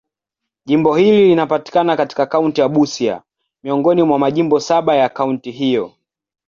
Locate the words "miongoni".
3.63-4.03